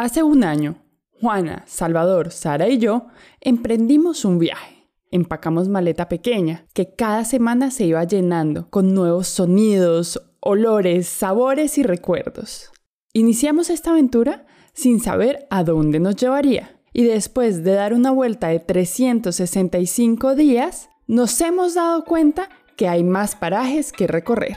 Hace 0.00 0.22
un 0.22 0.44
año, 0.44 0.76
Juana, 1.20 1.62
Salvador, 1.66 2.30
Sara 2.30 2.70
y 2.70 2.78
yo 2.78 3.08
emprendimos 3.42 4.24
un 4.24 4.38
viaje. 4.38 4.88
Empacamos 5.10 5.68
maleta 5.68 6.08
pequeña 6.08 6.64
que 6.72 6.94
cada 6.94 7.26
semana 7.26 7.70
se 7.70 7.84
iba 7.84 8.02
llenando 8.04 8.70
con 8.70 8.94
nuevos 8.94 9.28
sonidos, 9.28 10.22
olores, 10.40 11.06
sabores 11.06 11.76
y 11.76 11.82
recuerdos. 11.82 12.70
Iniciamos 13.12 13.68
esta 13.68 13.90
aventura 13.90 14.46
sin 14.72 15.00
saber 15.00 15.46
a 15.50 15.64
dónde 15.64 16.00
nos 16.00 16.16
llevaría 16.16 16.80
y 16.94 17.04
después 17.04 17.62
de 17.62 17.72
dar 17.72 17.92
una 17.92 18.10
vuelta 18.10 18.48
de 18.48 18.58
365 18.58 20.34
días, 20.34 20.88
nos 21.08 21.38
hemos 21.42 21.74
dado 21.74 22.06
cuenta 22.06 22.48
que 22.74 22.88
hay 22.88 23.04
más 23.04 23.36
parajes 23.36 23.92
que 23.92 24.06
recorrer. 24.06 24.56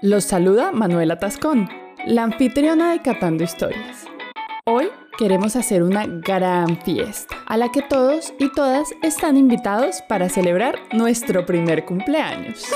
Los 0.00 0.24
saluda 0.24 0.72
Manuela 0.72 1.18
Tascón, 1.18 1.68
la 2.06 2.22
anfitriona 2.22 2.92
de 2.92 3.02
Catando 3.02 3.44
Historias. 3.44 4.07
Hoy 4.70 4.90
queremos 5.16 5.56
hacer 5.56 5.82
una 5.82 6.04
gran 6.06 6.76
fiesta, 6.82 7.34
a 7.46 7.56
la 7.56 7.72
que 7.72 7.80
todos 7.80 8.34
y 8.38 8.52
todas 8.52 8.90
están 9.02 9.38
invitados 9.38 10.02
para 10.06 10.28
celebrar 10.28 10.74
nuestro 10.92 11.46
primer 11.46 11.86
cumpleaños. 11.86 12.66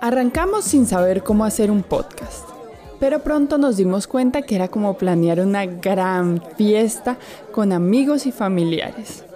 Arrancamos 0.00 0.64
sin 0.64 0.86
saber 0.86 1.22
cómo 1.22 1.44
hacer 1.44 1.70
un 1.70 1.82
podcast, 1.82 2.48
pero 2.98 3.22
pronto 3.22 3.58
nos 3.58 3.76
dimos 3.76 4.06
cuenta 4.06 4.40
que 4.40 4.54
era 4.54 4.68
como 4.68 4.96
planear 4.96 5.40
una 5.40 5.66
gran 5.66 6.42
fiesta 6.56 7.18
con 7.52 7.74
amigos 7.74 8.24
y 8.24 8.32
familiares. 8.32 9.27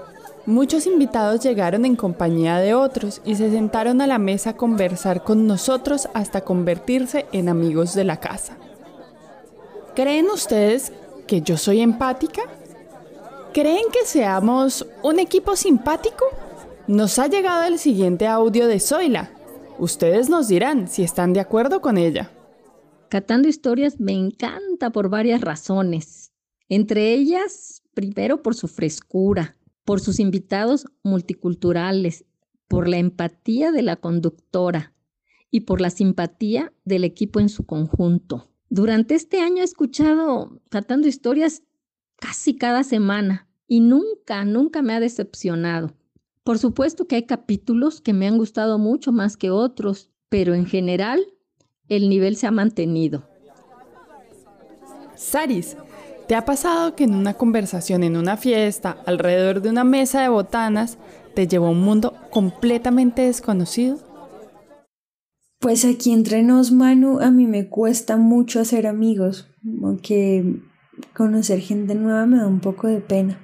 Muchos 0.46 0.88
invitados 0.88 1.41
llegaron 1.41 1.84
en 1.84 1.95
compañía 1.95 2.59
de 2.59 2.74
otros 2.74 3.23
y 3.24 3.37
se 3.37 3.50
sentaron 3.50 4.00
a 4.00 4.09
la 4.09 4.19
mesa 4.19 4.50
a 4.50 4.56
conversar 4.56 5.23
con 5.23 5.46
nosotros 5.46 6.09
hasta 6.14 6.41
convertirse 6.41 7.27
en 7.30 7.48
amigos 7.48 7.94
de 7.94 8.03
la 8.03 8.19
casa. 8.19 8.56
¿Creen 9.94 10.27
ustedes 10.30 10.92
que 11.28 11.42
yo 11.42 11.56
soy 11.56 11.80
empática? 11.80 12.42
¿Creen 13.52 13.84
que 13.92 14.05
seamos 14.05 14.84
un 15.05 15.20
equipo 15.20 15.55
simpático? 15.55 16.25
Nos 16.89 17.20
ha 17.20 17.28
llegado 17.28 17.62
el 17.62 17.78
siguiente 17.78 18.27
audio 18.27 18.67
de 18.67 18.80
Zoila. 18.80 19.30
Ustedes 19.78 20.28
nos 20.28 20.48
dirán 20.48 20.89
si 20.89 21.05
están 21.05 21.34
de 21.34 21.41
acuerdo 21.41 21.80
con 21.80 21.98
ella. 21.98 22.33
Catando 23.08 23.47
historias 23.47 24.00
me 24.00 24.12
encanta 24.12 24.91
por 24.91 25.08
varias 25.08 25.41
razones. 25.41 26.33
Entre 26.69 27.12
ellas, 27.12 27.83
primero 27.95 28.42
por 28.42 28.55
su 28.55 28.67
frescura, 28.67 29.55
por 29.84 30.00
sus 30.00 30.20
invitados 30.20 30.86
multiculturales, 31.02 32.25
por 32.69 32.88
la 32.88 32.98
empatía 32.98 33.72
de 33.72 33.83
la 33.83 33.97
conductora 33.97 34.94
y 35.50 35.61
por 35.61 35.80
la 35.80 35.91
simpatía 35.91 36.72
del 36.84 37.05
equipo 37.05 37.41
en 37.41 37.48
su 37.48 37.64
conjunto. 37.66 38.50
Durante 38.70 39.14
este 39.14 39.41
año 39.41 39.61
he 39.61 39.64
escuchado 39.64 40.61
tratando 40.70 41.06
historias 41.06 41.62
casi 42.16 42.56
cada 42.56 42.84
semana 42.84 43.48
y 43.66 43.80
nunca, 43.80 44.44
nunca 44.44 44.80
me 44.80 44.94
ha 44.94 45.00
decepcionado. 45.00 45.94
Por 46.44 46.58
supuesto 46.58 47.06
que 47.06 47.17
hay 47.17 47.27
capítulos 47.27 48.00
que 48.00 48.12
me 48.12 48.27
han 48.27 48.39
gustado 48.39 48.78
mucho 48.78 49.12
más 49.12 49.36
que 49.36 49.50
otros, 49.50 50.11
pero 50.28 50.55
en 50.55 50.67
general 50.67 51.22
el 51.89 52.08
nivel 52.08 52.36
se 52.36 52.46
ha 52.46 52.50
mantenido. 52.50 53.28
Saris, 55.14 55.77
¿Te 56.27 56.34
ha 56.34 56.45
pasado 56.45 56.95
que 56.95 57.05
en 57.05 57.15
una 57.15 57.34
conversación 57.34 58.05
en 58.05 58.17
una 58.17 58.37
fiesta, 58.37 58.97
alrededor 59.06 59.61
de 59.61 59.70
una 59.70 59.84
mesa 59.84 60.23
de 60.23 60.29
botanas, 60.29 60.98
te 61.34 61.47
llevó 61.47 61.67
a 61.67 61.70
un 61.70 61.83
mundo 61.83 62.14
completamente 62.31 63.23
desconocido? 63.23 63.98
Pues 65.59 65.84
aquí 65.84 66.12
entre 66.12 66.42
nos, 66.42 66.73
Manu, 66.73 67.20
a 67.20 67.31
mí 67.31 67.47
me 67.47 67.69
cuesta 67.69 68.17
mucho 68.17 68.61
hacer 68.61 68.87
amigos, 68.87 69.48
aunque 69.83 70.61
conocer 71.14 71.61
gente 71.61 71.95
nueva 71.95 72.27
me 72.27 72.39
da 72.39 72.46
un 72.46 72.61
poco 72.61 72.89
de 72.89 73.01
pena. 73.01 73.39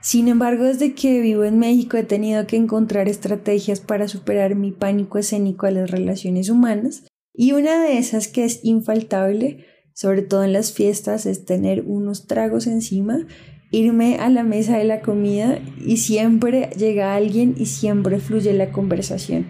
Sin 0.00 0.26
embargo, 0.26 0.64
desde 0.64 0.94
que 0.94 1.20
vivo 1.20 1.44
en 1.44 1.58
México 1.58 1.96
he 1.96 2.02
tenido 2.02 2.46
que 2.46 2.56
encontrar 2.56 3.08
estrategias 3.08 3.80
para 3.80 4.08
superar 4.08 4.56
mi 4.56 4.72
pánico 4.72 5.18
escénico 5.18 5.66
a 5.66 5.70
las 5.70 5.90
relaciones 5.90 6.50
humanas, 6.50 7.04
y 7.34 7.52
una 7.52 7.82
de 7.82 7.98
esas 7.98 8.28
que 8.28 8.44
es 8.44 8.64
infaltable 8.64 9.64
sobre 9.94 10.22
todo 10.22 10.44
en 10.44 10.52
las 10.52 10.72
fiestas, 10.72 11.26
es 11.26 11.44
tener 11.44 11.82
unos 11.86 12.26
tragos 12.26 12.66
encima, 12.66 13.26
irme 13.70 14.16
a 14.16 14.28
la 14.28 14.44
mesa 14.44 14.76
de 14.78 14.84
la 14.84 15.00
comida 15.00 15.58
y 15.84 15.96
siempre 15.96 16.70
llega 16.76 17.14
alguien 17.14 17.54
y 17.58 17.66
siempre 17.66 18.20
fluye 18.20 18.52
la 18.52 18.70
conversación. 18.70 19.46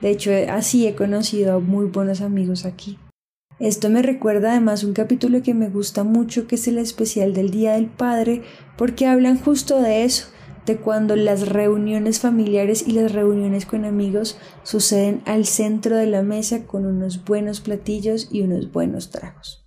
De 0.00 0.10
hecho, 0.10 0.30
así 0.50 0.86
he 0.86 0.94
conocido 0.94 1.54
a 1.54 1.60
muy 1.60 1.86
buenos 1.86 2.20
amigos 2.20 2.64
aquí. 2.66 2.98
Esto 3.58 3.90
me 3.90 4.02
recuerda 4.02 4.50
además 4.50 4.82
un 4.82 4.92
capítulo 4.92 5.42
que 5.42 5.54
me 5.54 5.68
gusta 5.68 6.02
mucho, 6.02 6.48
que 6.48 6.56
es 6.56 6.66
el 6.66 6.78
especial 6.78 7.32
del 7.32 7.50
Día 7.50 7.74
del 7.74 7.86
Padre, 7.86 8.42
porque 8.76 9.06
hablan 9.06 9.38
justo 9.38 9.80
de 9.80 10.02
eso, 10.02 10.26
de 10.66 10.78
cuando 10.78 11.14
las 11.14 11.48
reuniones 11.48 12.18
familiares 12.18 12.84
y 12.86 12.92
las 12.92 13.12
reuniones 13.12 13.64
con 13.64 13.84
amigos 13.84 14.38
suceden 14.64 15.22
al 15.26 15.46
centro 15.46 15.96
de 15.96 16.06
la 16.06 16.22
mesa 16.22 16.66
con 16.66 16.86
unos 16.86 17.24
buenos 17.24 17.60
platillos 17.60 18.28
y 18.32 18.42
unos 18.42 18.72
buenos 18.72 19.10
tragos. 19.10 19.61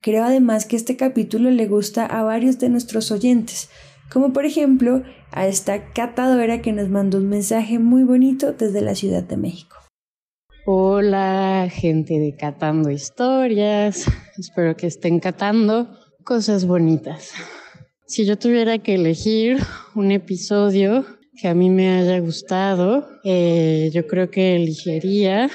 Creo 0.00 0.24
además 0.24 0.66
que 0.66 0.76
este 0.76 0.96
capítulo 0.96 1.50
le 1.50 1.66
gusta 1.66 2.06
a 2.06 2.22
varios 2.22 2.58
de 2.58 2.68
nuestros 2.68 3.10
oyentes, 3.10 3.70
como 4.12 4.32
por 4.32 4.44
ejemplo 4.44 5.02
a 5.32 5.46
esta 5.46 5.92
catadora 5.92 6.62
que 6.62 6.72
nos 6.72 6.88
mandó 6.88 7.18
un 7.18 7.28
mensaje 7.28 7.78
muy 7.78 8.04
bonito 8.04 8.52
desde 8.52 8.80
la 8.80 8.94
Ciudad 8.94 9.22
de 9.22 9.36
México. 9.36 9.76
Hola, 10.66 11.68
gente 11.70 12.18
de 12.18 12.34
Catando 12.34 12.90
Historias. 12.90 14.06
Espero 14.36 14.76
que 14.76 14.88
estén 14.88 15.20
catando 15.20 15.96
cosas 16.24 16.66
bonitas. 16.66 17.32
Si 18.06 18.24
yo 18.24 18.36
tuviera 18.36 18.78
que 18.78 18.94
elegir 18.94 19.58
un 19.94 20.10
episodio 20.10 21.04
que 21.40 21.48
a 21.48 21.54
mí 21.54 21.70
me 21.70 21.98
haya 21.98 22.18
gustado, 22.18 23.08
eh, 23.24 23.90
yo 23.92 24.06
creo 24.06 24.30
que 24.30 24.56
elegiría 24.56 25.50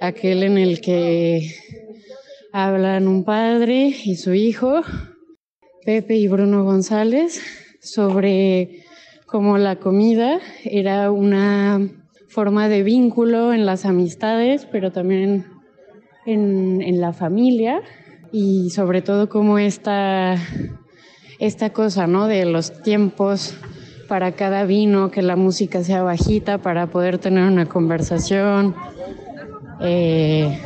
aquel 0.00 0.44
en 0.44 0.58
el 0.58 0.80
que 0.80 1.54
hablan 2.52 3.08
un 3.08 3.24
padre 3.24 3.94
y 4.04 4.16
su 4.16 4.34
hijo, 4.34 4.82
Pepe 5.84 6.16
y 6.16 6.28
Bruno 6.28 6.64
González, 6.64 7.40
sobre 7.80 8.84
cómo 9.26 9.56
la 9.56 9.76
comida 9.76 10.38
era 10.64 11.10
una 11.10 11.80
forma 12.28 12.68
de 12.68 12.82
vínculo 12.82 13.54
en 13.54 13.64
las 13.64 13.86
amistades, 13.86 14.66
pero 14.70 14.92
también 14.92 15.46
en, 16.26 17.00
la 17.00 17.12
familia 17.12 17.82
y 18.30 18.70
sobre 18.70 19.02
todo 19.02 19.28
cómo 19.28 19.58
esta, 19.58 20.36
esta 21.38 21.70
cosa, 21.70 22.06
¿no? 22.06 22.28
De 22.28 22.44
los 22.44 22.82
tiempos 22.82 23.56
para 24.08 24.32
cada 24.32 24.64
vino, 24.64 25.10
que 25.10 25.22
la 25.22 25.36
música 25.36 25.82
sea 25.82 26.02
bajita 26.02 26.58
para 26.58 26.86
poder 26.86 27.18
tener 27.18 27.44
una 27.44 27.66
conversación. 27.66 28.74
Eh, 29.80 30.58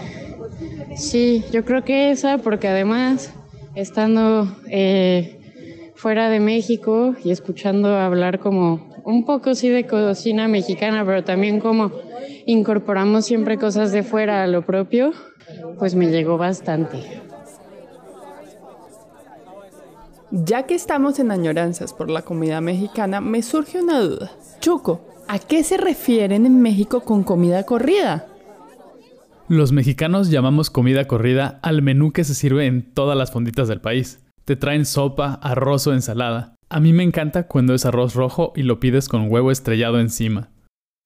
Sí, 0.97 1.45
yo 1.53 1.65
creo 1.65 1.85
que 1.85 2.11
esa, 2.11 2.39
porque 2.39 2.69
además, 2.69 3.31
estando 3.75 4.49
eh, 4.69 5.93
fuera 5.95 6.31
de 6.31 6.41
México 6.41 7.15
y 7.23 7.31
escuchando 7.31 7.95
hablar 7.95 8.41
como 8.41 8.95
un 9.05 9.27
poco 9.27 9.55
sí 9.55 9.69
de 9.69 9.87
cocina 9.87 10.49
mexicana, 10.49 11.05
pero 11.05 11.23
también 11.23 11.61
como 11.61 11.93
incorporamos 12.47 13.27
siempre 13.27 13.59
cosas 13.59 13.93
de 13.93 14.03
fuera 14.03 14.43
a 14.43 14.47
lo 14.47 14.65
propio, 14.65 15.13
pues 15.79 15.95
me 15.95 16.07
llegó 16.07 16.39
bastante. 16.39 17.21
Ya 20.31 20.63
que 20.65 20.75
estamos 20.75 21.19
en 21.19 21.31
añoranzas 21.31 21.93
por 21.93 22.11
la 22.11 22.23
comida 22.23 22.63
mexicana, 22.63 23.21
me 23.21 23.43
surge 23.43 23.83
una 23.83 24.01
duda. 24.01 24.33
Chuco, 24.61 25.03
¿a 25.29 25.39
qué 25.39 25.63
se 25.63 25.77
refieren 25.77 26.47
en 26.47 26.63
México 26.63 27.01
con 27.01 27.23
comida 27.23 27.65
corrida? 27.65 28.27
Los 29.49 29.71
mexicanos 29.71 30.29
llamamos 30.29 30.71
comida 30.71 31.05
corrida 31.05 31.61
al 31.63 31.81
menú 31.81 32.11
que 32.11 32.25
se 32.25 32.35
sirve 32.35 32.67
en 32.67 32.83
todas 32.83 33.17
las 33.17 33.31
fonditas 33.31 33.69
del 33.69 33.81
país. 33.81 34.19
Te 34.45 34.57
traen 34.57 34.85
sopa, 34.85 35.35
arroz 35.35 35.87
o 35.87 35.93
ensalada. 35.93 36.57
A 36.69 36.81
mí 36.81 36.93
me 36.93 37.05
encanta 37.05 37.47
cuando 37.47 37.73
es 37.73 37.87
arroz 37.87 38.17
rojo 38.17 38.53
y 38.57 38.65
lo 38.65 38.81
pides 38.81 39.09
con 39.09 39.31
huevo 39.31 39.53
estrellado 39.53 40.01
encima. 40.01 40.49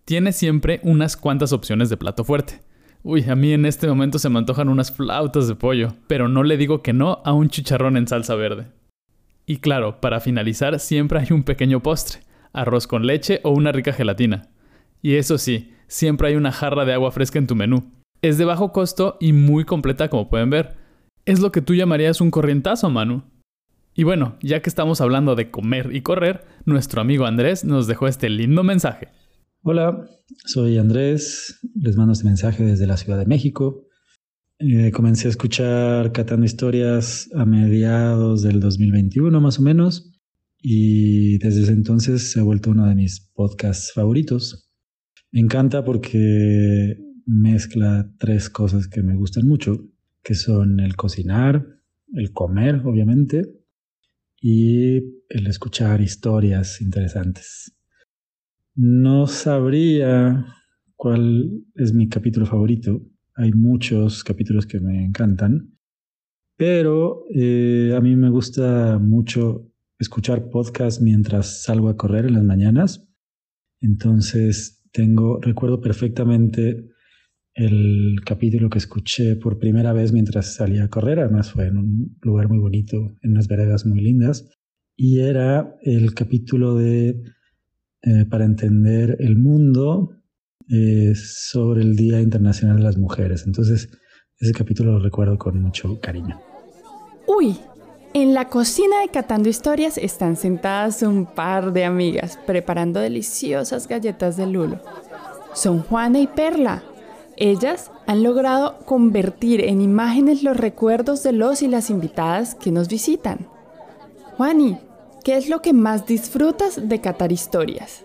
Tiene 0.06 0.32
siempre 0.32 0.80
unas 0.84 1.18
cuantas 1.18 1.52
opciones 1.52 1.90
de 1.90 1.98
plato 1.98 2.24
fuerte. 2.24 2.62
Uy, 3.02 3.28
a 3.28 3.36
mí 3.36 3.52
en 3.52 3.66
este 3.66 3.86
momento 3.86 4.18
se 4.18 4.30
me 4.30 4.38
antojan 4.38 4.70
unas 4.70 4.90
flautas 4.90 5.46
de 5.46 5.54
pollo, 5.54 5.94
pero 6.06 6.26
no 6.26 6.42
le 6.42 6.56
digo 6.56 6.82
que 6.82 6.94
no 6.94 7.20
a 7.26 7.34
un 7.34 7.50
chicharrón 7.50 7.98
en 7.98 8.08
salsa 8.08 8.36
verde. 8.36 8.68
Y 9.44 9.58
claro, 9.58 10.00
para 10.00 10.18
finalizar 10.18 10.80
siempre 10.80 11.20
hay 11.20 11.26
un 11.30 11.42
pequeño 11.42 11.82
postre, 11.82 12.20
arroz 12.54 12.86
con 12.86 13.06
leche 13.06 13.40
o 13.44 13.50
una 13.50 13.70
rica 13.70 13.92
gelatina. 13.92 14.48
Y 15.02 15.16
eso 15.16 15.36
sí, 15.36 15.74
siempre 15.88 16.28
hay 16.28 16.36
una 16.36 16.52
jarra 16.52 16.86
de 16.86 16.94
agua 16.94 17.10
fresca 17.10 17.38
en 17.38 17.46
tu 17.46 17.54
menú. 17.54 17.99
Es 18.22 18.36
de 18.36 18.44
bajo 18.44 18.72
costo 18.72 19.16
y 19.18 19.32
muy 19.32 19.64
completa 19.64 20.10
como 20.10 20.28
pueden 20.28 20.50
ver. 20.50 20.76
Es 21.24 21.40
lo 21.40 21.52
que 21.52 21.62
tú 21.62 21.74
llamarías 21.74 22.20
un 22.20 22.30
corrientazo, 22.30 22.90
Manu. 22.90 23.22
Y 23.94 24.04
bueno, 24.04 24.36
ya 24.42 24.60
que 24.60 24.68
estamos 24.68 25.00
hablando 25.00 25.36
de 25.36 25.50
comer 25.50 25.94
y 25.94 26.02
correr, 26.02 26.44
nuestro 26.66 27.00
amigo 27.00 27.24
Andrés 27.24 27.64
nos 27.64 27.86
dejó 27.86 28.08
este 28.08 28.28
lindo 28.28 28.62
mensaje. 28.62 29.08
Hola, 29.62 30.06
soy 30.46 30.76
Andrés, 30.78 31.60
les 31.74 31.96
mando 31.96 32.12
este 32.12 32.24
mensaje 32.24 32.62
desde 32.62 32.86
la 32.86 32.96
Ciudad 32.96 33.18
de 33.18 33.26
México. 33.26 33.86
Eh, 34.58 34.90
comencé 34.92 35.28
a 35.28 35.30
escuchar 35.30 36.12
Catando 36.12 36.44
Historias 36.44 37.30
a 37.34 37.46
mediados 37.46 38.42
del 38.42 38.60
2021 38.60 39.40
más 39.40 39.58
o 39.58 39.62
menos 39.62 40.12
y 40.58 41.38
desde 41.38 41.72
entonces 41.72 42.32
se 42.32 42.40
ha 42.40 42.42
vuelto 42.42 42.70
uno 42.70 42.86
de 42.86 42.94
mis 42.94 43.30
podcasts 43.34 43.92
favoritos. 43.94 44.70
Me 45.32 45.40
encanta 45.40 45.84
porque 45.84 46.96
mezcla 47.30 48.10
tres 48.18 48.50
cosas 48.50 48.88
que 48.88 49.02
me 49.02 49.14
gustan 49.14 49.46
mucho, 49.46 49.88
que 50.22 50.34
son 50.34 50.80
el 50.80 50.96
cocinar, 50.96 51.64
el 52.12 52.32
comer, 52.32 52.82
obviamente, 52.84 53.54
y 54.40 54.96
el 55.28 55.46
escuchar 55.46 56.00
historias 56.00 56.80
interesantes. 56.80 57.76
No 58.74 59.28
sabría 59.28 60.44
cuál 60.96 61.62
es 61.76 61.92
mi 61.92 62.08
capítulo 62.08 62.46
favorito. 62.46 63.00
Hay 63.34 63.52
muchos 63.52 64.24
capítulos 64.24 64.66
que 64.66 64.80
me 64.80 65.04
encantan, 65.04 65.78
pero 66.56 67.26
eh, 67.32 67.94
a 67.96 68.00
mí 68.00 68.16
me 68.16 68.28
gusta 68.28 68.98
mucho 68.98 69.70
escuchar 69.98 70.50
podcast 70.50 71.00
mientras 71.00 71.62
salgo 71.62 71.90
a 71.90 71.96
correr 71.96 72.26
en 72.26 72.34
las 72.34 72.44
mañanas. 72.44 73.06
Entonces 73.80 74.82
tengo, 74.90 75.38
recuerdo 75.40 75.80
perfectamente 75.80 76.90
el 77.54 78.20
capítulo 78.24 78.70
que 78.70 78.78
escuché 78.78 79.36
por 79.36 79.58
primera 79.58 79.92
vez 79.92 80.12
mientras 80.12 80.54
salía 80.54 80.84
a 80.84 80.88
correr, 80.88 81.18
además 81.18 81.52
fue 81.52 81.66
en 81.66 81.78
un 81.78 82.18
lugar 82.22 82.48
muy 82.48 82.58
bonito, 82.58 82.96
en 83.22 83.32
unas 83.32 83.48
veredas 83.48 83.86
muy 83.86 84.00
lindas, 84.00 84.48
y 84.96 85.20
era 85.20 85.76
el 85.82 86.14
capítulo 86.14 86.74
de 86.74 87.20
eh, 88.02 88.24
Para 88.30 88.46
entender 88.46 89.16
el 89.20 89.36
mundo 89.36 90.10
eh, 90.70 91.14
sobre 91.14 91.82
el 91.82 91.96
Día 91.96 92.20
Internacional 92.20 92.78
de 92.78 92.82
las 92.82 92.96
Mujeres. 92.96 93.44
Entonces, 93.46 93.90
ese 94.38 94.52
capítulo 94.52 94.92
lo 94.92 95.00
recuerdo 95.00 95.36
con 95.36 95.60
mucho 95.60 96.00
cariño. 96.00 96.40
Uy, 97.26 97.58
en 98.14 98.34
la 98.34 98.48
cocina 98.48 99.02
de 99.02 99.08
Catando 99.08 99.48
Historias 99.48 99.98
están 99.98 100.36
sentadas 100.36 101.02
un 101.02 101.26
par 101.26 101.72
de 101.72 101.84
amigas 101.84 102.38
preparando 102.46 103.00
deliciosas 103.00 103.86
galletas 103.86 104.36
de 104.36 104.46
lulo. 104.46 104.80
Son 105.52 105.82
Juana 105.82 106.20
y 106.20 106.26
Perla, 106.26 106.82
ellas 107.40 107.90
han 108.06 108.22
logrado 108.22 108.78
convertir 108.84 109.62
en 109.64 109.80
imágenes 109.80 110.42
los 110.44 110.56
recuerdos 110.56 111.22
de 111.22 111.32
los 111.32 111.62
y 111.62 111.68
las 111.68 111.90
invitadas 111.90 112.54
que 112.54 112.70
nos 112.70 112.86
visitan. 112.86 113.48
Juani, 114.36 114.78
¿qué 115.24 115.36
es 115.36 115.48
lo 115.48 115.62
que 115.62 115.72
más 115.72 116.06
disfrutas 116.06 116.88
de 116.88 117.00
catar 117.00 117.32
historias? 117.32 118.04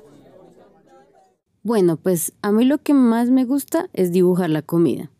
Bueno, 1.63 1.97
pues 1.97 2.31
a 2.41 2.51
mí 2.51 2.63
lo 2.63 2.77
que 2.77 2.93
más 2.93 3.29
me 3.29 3.43
gusta 3.43 3.89
es 3.93 4.13
dibujar 4.13 4.49
la 4.49 4.61
comida, 4.61 5.11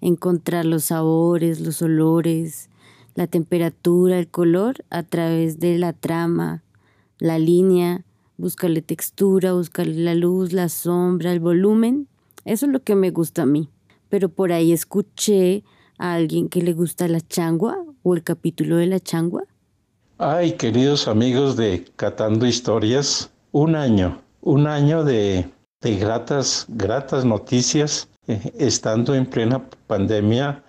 encontrar 0.00 0.64
los 0.64 0.84
sabores, 0.84 1.60
los 1.60 1.80
olores, 1.80 2.70
la 3.14 3.28
temperatura, 3.28 4.18
el 4.18 4.28
color 4.28 4.84
a 4.90 5.04
través 5.04 5.60
de 5.60 5.78
la 5.78 5.92
trama, 5.92 6.64
la 7.18 7.38
línea, 7.38 8.04
buscarle 8.36 8.82
textura, 8.82 9.52
buscarle 9.52 10.02
la 10.02 10.14
luz, 10.14 10.52
la 10.52 10.68
sombra, 10.68 11.32
el 11.32 11.40
volumen 11.40 12.08
eso 12.44 12.66
es 12.66 12.72
lo 12.72 12.82
que 12.82 12.94
me 12.94 13.10
gusta 13.10 13.42
a 13.42 13.46
mí. 13.46 13.68
Pero 14.08 14.28
por 14.28 14.52
ahí 14.52 14.72
escuché 14.72 15.64
a 15.98 16.14
alguien 16.14 16.48
que 16.48 16.62
le 16.62 16.72
gusta 16.72 17.08
la 17.08 17.20
changua 17.20 17.84
o 18.02 18.14
el 18.14 18.22
capítulo 18.22 18.76
de 18.76 18.86
la 18.86 19.00
changua. 19.00 19.44
Ay, 20.18 20.52
queridos 20.52 21.08
amigos 21.08 21.56
de 21.56 21.84
Catando 21.96 22.46
Historias, 22.46 23.30
un 23.52 23.74
año, 23.74 24.20
un 24.42 24.66
año 24.66 25.04
de, 25.04 25.48
gratas, 25.82 26.66
gratas 26.68 27.24
noticias. 27.24 28.08
Eh, 28.26 28.52
estando 28.58 29.14
en 29.14 29.26
plena 29.26 29.64
pandemia, 29.86 30.62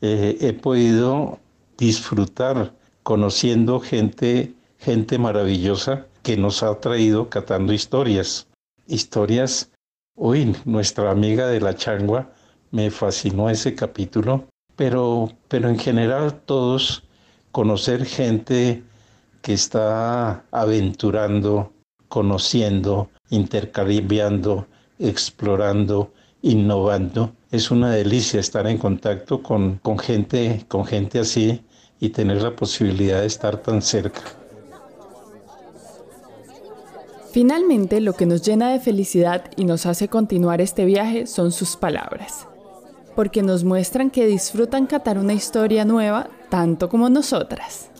eh, 0.00 0.36
he 0.40 0.52
podido 0.52 1.38
disfrutar 1.78 2.72
conociendo 3.02 3.78
gente, 3.78 4.52
gente 4.78 5.18
maravillosa 5.18 6.06
que 6.22 6.36
nos 6.36 6.62
ha 6.64 6.80
traído 6.80 7.28
catando 7.30 7.72
historias. 7.72 8.48
Historias 8.88 9.70
Uy, 10.18 10.56
nuestra 10.64 11.10
amiga 11.10 11.46
de 11.48 11.60
la 11.60 11.74
changua, 11.74 12.32
me 12.70 12.90
fascinó 12.90 13.50
ese 13.50 13.74
capítulo, 13.74 14.46
pero, 14.74 15.30
pero 15.46 15.68
en 15.68 15.78
general 15.78 16.40
todos 16.46 17.02
conocer 17.52 18.06
gente 18.06 18.82
que 19.42 19.52
está 19.52 20.42
aventurando, 20.50 21.70
conociendo, 22.08 23.10
intercambiando, 23.28 24.66
explorando, 24.98 26.14
innovando. 26.40 27.34
Es 27.50 27.70
una 27.70 27.90
delicia 27.90 28.40
estar 28.40 28.66
en 28.66 28.78
contacto 28.78 29.42
con, 29.42 29.76
con, 29.82 29.98
gente, 29.98 30.64
con 30.66 30.86
gente 30.86 31.18
así 31.18 31.62
y 32.00 32.08
tener 32.08 32.40
la 32.40 32.56
posibilidad 32.56 33.20
de 33.20 33.26
estar 33.26 33.58
tan 33.58 33.82
cerca. 33.82 34.22
Finalmente, 37.36 38.00
lo 38.00 38.14
que 38.14 38.24
nos 38.24 38.40
llena 38.40 38.72
de 38.72 38.80
felicidad 38.80 39.50
y 39.56 39.66
nos 39.66 39.84
hace 39.84 40.08
continuar 40.08 40.62
este 40.62 40.86
viaje 40.86 41.26
son 41.26 41.52
sus 41.52 41.76
palabras, 41.76 42.46
porque 43.14 43.42
nos 43.42 43.62
muestran 43.62 44.08
que 44.08 44.26
disfrutan 44.26 44.86
catar 44.86 45.18
una 45.18 45.34
historia 45.34 45.84
nueva 45.84 46.30
tanto 46.48 46.88
como 46.88 47.10
nosotras. 47.10 47.90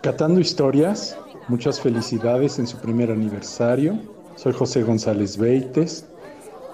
Catando 0.00 0.38
historias, 0.38 1.18
muchas 1.48 1.80
felicidades 1.80 2.60
en 2.60 2.68
su 2.68 2.76
primer 2.76 3.10
aniversario. 3.10 3.98
Soy 4.36 4.52
José 4.52 4.84
González 4.84 5.36
Beites, 5.36 6.06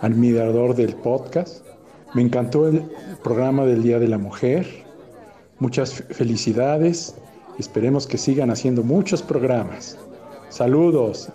admirador 0.02 0.74
del 0.74 0.94
podcast. 0.94 1.64
Me 2.12 2.20
encantó 2.20 2.68
el 2.68 2.82
programa 3.22 3.64
del 3.64 3.82
Día 3.82 3.98
de 3.98 4.08
la 4.08 4.18
Mujer. 4.18 4.66
Muchas 5.58 5.94
felicidades. 5.94 7.14
Esperemos 7.58 8.06
que 8.06 8.18
sigan 8.18 8.50
haciendo 8.50 8.82
muchos 8.82 9.22
programas. 9.22 9.96
Saludos. 10.54 11.30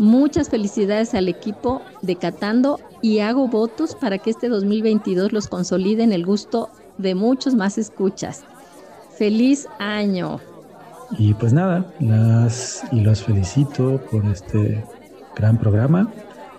Muchas 0.00 0.48
felicidades 0.48 1.14
al 1.14 1.28
equipo 1.28 1.80
de 2.02 2.16
Catando 2.16 2.80
y 3.02 3.20
hago 3.20 3.46
votos 3.46 3.94
para 3.94 4.18
que 4.18 4.30
este 4.30 4.48
2022 4.48 5.32
los 5.32 5.46
consolide 5.46 6.02
en 6.02 6.12
el 6.12 6.26
gusto 6.26 6.70
de 6.98 7.14
muchos 7.14 7.54
más 7.54 7.78
escuchas. 7.78 8.42
Feliz 9.16 9.68
año. 9.78 10.40
Y 11.18 11.34
pues 11.34 11.52
nada, 11.52 11.86
las 12.00 12.82
y 12.90 13.00
los 13.00 13.22
felicito 13.22 14.00
por 14.10 14.24
este 14.24 14.84
gran 15.36 15.56
programa 15.56 16.12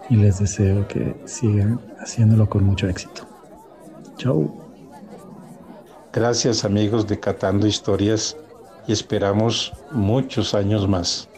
y 0.09 0.15
les 0.15 0.39
deseo 0.39 0.87
que 0.87 1.17
sigan 1.25 1.81
haciéndolo 1.99 2.47
con 2.47 2.63
mucho 2.63 2.87
éxito. 2.87 3.23
Chau. 4.15 4.55
Gracias 6.13 6.63
amigos 6.63 7.05
de 7.07 7.19
Catando 7.19 7.67
Historias 7.67 8.37
y 8.87 8.93
esperamos 8.93 9.73
muchos 9.91 10.53
años 10.53 10.87
más. 10.87 11.29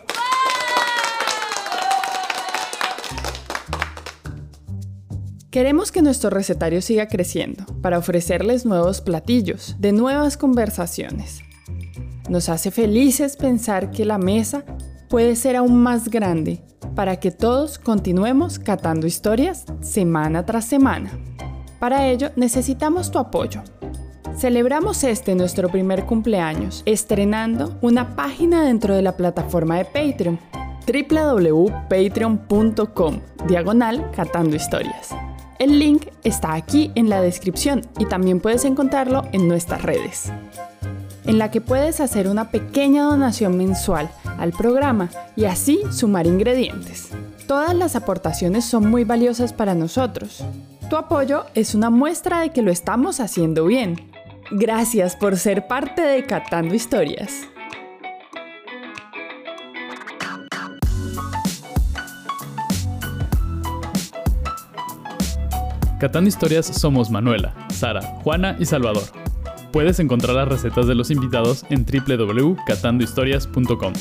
Queremos 5.50 5.92
que 5.92 6.04
nuestro 6.04 6.30
recetario 6.30 6.82
siga 6.82 7.08
creciendo 7.08 7.66
para 7.82 7.98
ofrecerles 7.98 8.66
nuevos 8.66 9.01
platillos, 9.01 9.75
de 9.80 9.92
nuevas 9.92 10.38
conversaciones. 10.38 11.42
Nos 12.30 12.50
hace 12.50 12.70
felices 12.70 13.38
pensar 13.38 13.89
que 13.89 14.06
la 14.06 14.18
mesa 14.18 14.66
puede 15.10 15.36
ser 15.36 15.56
aún 15.56 15.82
más 15.82 16.10
grande 16.10 16.62
para 16.96 17.20
que 17.20 17.32
todos 17.32 17.80
continuemos 17.80 18.60
catando 18.60 19.08
historias 19.08 19.66
semana 19.82 20.46
tras 20.46 20.66
semana. 20.66 21.12
Para 21.80 22.08
ello 22.08 22.30
necesitamos 22.36 23.10
tu 23.10 23.18
apoyo. 23.18 23.63
Celebramos 24.38 25.03
este 25.03 25.34
nuestro 25.34 25.70
primer 25.70 26.06
cumpleaños 26.06 26.84
estrenando 26.86 27.75
una 27.82 28.15
página 28.15 28.63
dentro 28.63 28.96
de 28.96 29.01
la 29.01 29.17
plataforma 29.17 29.77
de 29.77 29.86
Patreon 29.86 30.39
www.patreon.com 30.86 33.20
diagonal 33.48 34.12
catando 34.15 34.56
historias. 34.56 35.10
El 35.58 35.79
link 35.79 36.06
está 36.24 36.53
aquí 36.53 36.91
en 36.94 37.10
la 37.10 37.20
descripción 37.20 37.82
y 37.98 38.06
también 38.06 38.39
puedes 38.39 38.63
encontrarlo 38.63 39.24
en 39.32 39.48
nuestras 39.48 39.82
redes, 39.82 40.32
en 41.25 41.39
la 41.39 41.50
que 41.50 41.60
puedes 41.60 42.00
hacer 42.00 42.27
una 42.27 42.51
pequeña 42.51 43.06
donación 43.06 43.58
mensual 43.58 44.12
al 44.38 44.51
programa 44.51 45.10
y 45.36 45.46
así 45.46 45.82
sumar 45.89 46.27
ingredientes. 46.27 47.10
Todas 47.48 47.74
las 47.74 47.96
aportaciones 47.96 48.65
son 48.65 48.88
muy 48.88 49.03
valiosas 49.03 49.51
para 49.51 49.74
nosotros. 49.74 50.44
Tu 50.91 50.96
apoyo 50.96 51.46
es 51.56 51.74
una 51.74 51.89
muestra 51.89 52.41
de 52.41 52.51
que 52.51 52.62
lo 52.62 52.70
estamos 52.72 53.20
haciendo 53.20 53.65
bien 53.65 54.15
Gracias 54.51 55.16
por 55.16 55.38
ser 55.38 55.68
parte 55.68 56.01
de 56.01 56.25
Catando 56.25 56.74
Historias. 56.74 57.48
Catando 66.00 66.30
Historias 66.30 66.68
somos 66.68 67.10
Manuela, 67.10 67.54
Sara, 67.70 68.01
Juana 68.24 68.56
y 68.58 68.66
Salvador. 68.66 69.04
Puedes 69.74 70.00
encontrar 70.00 70.36
las 70.36 70.48
recetas 70.48 70.88
de 70.88 70.96
los 70.96 71.12
invitados 71.12 71.66
en 71.70 71.86
www.catandohistorias.com. 71.86 73.94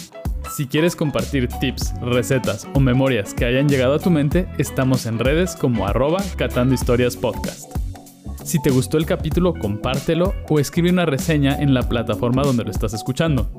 Si 0.54 0.68
quieres 0.68 0.94
compartir 0.94 1.48
tips, 1.48 1.92
recetas 2.00 2.68
o 2.72 2.80
memorias 2.80 3.34
que 3.34 3.46
hayan 3.46 3.68
llegado 3.68 3.94
a 3.94 3.98
tu 3.98 4.10
mente, 4.10 4.46
estamos 4.58 5.06
en 5.06 5.18
redes 5.18 5.56
como 5.56 5.88
arroba 5.88 6.22
Catando 6.36 6.74
Historias 6.74 7.16
Podcast. 7.16 7.85
Si 8.46 8.62
te 8.62 8.70
gustó 8.70 8.96
el 8.96 9.06
capítulo, 9.06 9.54
compártelo 9.54 10.32
o 10.48 10.60
escribe 10.60 10.88
una 10.88 11.04
reseña 11.04 11.60
en 11.60 11.74
la 11.74 11.88
plataforma 11.88 12.44
donde 12.44 12.62
lo 12.62 12.70
estás 12.70 12.94
escuchando. 12.94 13.50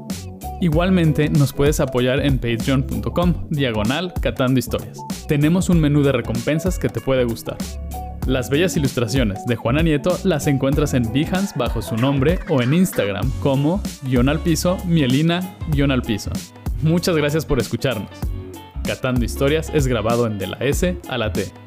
Igualmente 0.62 1.28
nos 1.28 1.52
puedes 1.52 1.82
apoyar 1.82 2.26
en 2.26 2.40
patreon.com, 2.40 3.48
diagonal 3.50 4.14
Catando 4.22 4.58
Historias. 4.58 4.98
Tenemos 5.28 5.68
un 5.68 5.82
menú 5.82 6.04
de 6.04 6.14
recompensas 6.14 6.80
que 6.80 6.88
te 6.88 7.02
puede 7.02 7.26
gustar. 7.26 7.58
Las 8.26 8.50
bellas 8.50 8.78
ilustraciones 8.78 9.46
de 9.46 9.58
Juana 9.58 9.84
Nieto 9.84 10.18
las 10.24 10.48
encuentras 10.48 10.94
en 10.94 11.12
Behance 11.12 11.54
bajo 11.58 11.82
su 11.82 11.98
nombre 11.98 12.40
o 12.48 12.62
en 12.62 12.74
Instagram 12.74 13.30
como 13.42 13.82
guion 14.04 14.30
al 14.30 14.40
piso, 14.40 14.78
mielina 14.86 15.58
guion 15.70 15.92
al 15.92 16.02
piso. 16.02 16.32
Muchas 16.82 17.18
gracias 17.18 17.46
por 17.46 17.60
escucharnos. 17.60 18.10
Catando 18.86 19.26
Historias 19.26 19.70
es 19.74 19.86
grabado 19.86 20.28
en 20.28 20.38
De 20.38 20.48
la 20.48 20.58
S 20.60 20.98
a 21.10 21.18
la 21.18 21.34
T. 21.34 21.67